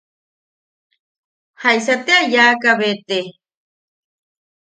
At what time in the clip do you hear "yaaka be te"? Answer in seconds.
2.33-3.19